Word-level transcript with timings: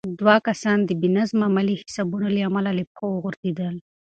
دوه 0.19 0.35
کسان 0.47 0.77
د 0.83 0.89
بې 0.99 1.09
نظمه 1.17 1.47
مالي 1.55 1.75
حسابونو 1.81 2.27
له 2.35 2.41
امله 2.47 2.71
له 2.77 2.83
پښو 2.91 3.07
وغورځېدل. 3.11 3.75